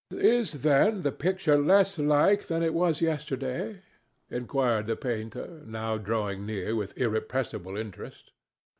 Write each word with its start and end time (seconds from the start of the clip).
"Is, 0.09 0.63
then, 0.63 1.03
the 1.03 1.11
picture 1.11 1.59
less 1.59 1.99
like 1.99 2.47
than 2.47 2.63
it 2.63 2.73
was 2.73 3.01
yesterday?" 3.01 3.83
inquired 4.31 4.87
the 4.87 4.95
painter, 4.95 5.61
now 5.63 5.99
drawing 5.99 6.43
near 6.43 6.75
with 6.75 6.97
irrepressible 6.97 7.77
interest. 7.77 8.31